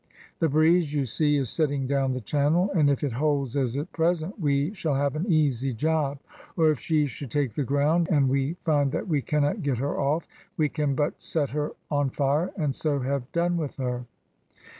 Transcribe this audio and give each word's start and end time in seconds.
The 0.39 0.49
breeze, 0.49 0.95
you 0.95 1.05
see, 1.05 1.37
is 1.37 1.51
setting 1.51 1.85
down 1.85 2.13
the 2.13 2.21
channel, 2.21 2.71
and 2.73 2.89
if 2.89 3.03
it 3.03 3.11
holds 3.11 3.55
as 3.55 3.77
at 3.77 3.91
present, 3.91 4.39
we 4.39 4.73
shall 4.73 4.95
have 4.95 5.15
an 5.15 5.31
easy 5.31 5.73
job, 5.75 6.17
or 6.57 6.71
if 6.71 6.79
she 6.79 7.05
should 7.05 7.29
take 7.29 7.51
the 7.51 7.61
ground, 7.63 8.07
and 8.09 8.27
we 8.27 8.53
find 8.65 8.91
that 8.93 9.07
we 9.07 9.21
cannot 9.21 9.61
get 9.61 9.77
her 9.77 9.99
off, 10.01 10.27
we 10.57 10.69
can 10.69 10.95
but 10.95 11.21
set 11.21 11.51
her 11.51 11.73
on 11.91 12.09
fire, 12.09 12.51
and 12.55 12.73
so 12.73 13.01
have 13.01 13.31
done 13.31 13.57
with 13.57 13.75
her." 13.75 14.05